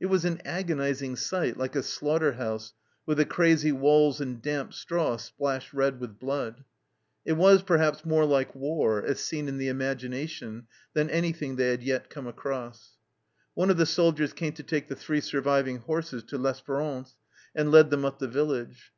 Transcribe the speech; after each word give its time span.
It 0.00 0.06
was 0.06 0.24
an 0.24 0.40
agonizing 0.44 1.14
sight, 1.14 1.56
like 1.56 1.76
a 1.76 1.82
slaughter 1.84 2.32
house, 2.32 2.72
with 3.06 3.18
the 3.18 3.24
crazy 3.24 3.70
walls 3.70 4.20
and 4.20 4.42
damp 4.42 4.74
straw 4.74 5.16
splashed 5.16 5.72
red 5.72 6.00
with 6.00 6.18
blood. 6.18 6.64
It 7.24 7.34
was, 7.34 7.62
perhaps, 7.62 8.04
more 8.04 8.24
like" 8.24 8.52
War," 8.56 9.00
as 9.04 9.20
seen 9.20 9.46
in 9.46 9.58
the 9.58 9.68
imagina 9.68 10.28
tion, 10.28 10.66
than 10.92 11.08
anything 11.08 11.54
they 11.54 11.68
had 11.70 11.84
yet 11.84 12.10
come 12.10 12.26
across. 12.26 12.96
One 13.54 13.70
of 13.70 13.76
the 13.76 13.86
soldiers 13.86 14.32
came 14.32 14.54
to 14.54 14.64
take 14.64 14.88
the 14.88 14.96
three 14.96 15.20
surviving 15.20 15.78
horses 15.78 16.24
to 16.24 16.36
L'Espdrance, 16.36 17.14
and 17.54 17.70
led 17.70 17.90
them 17.90 18.04
up 18.04 18.18
the 18.18 18.26
village. 18.26 18.90